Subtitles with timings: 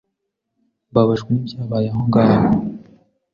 [0.89, 2.47] Mbabajwe nibyabaye aho ngaho.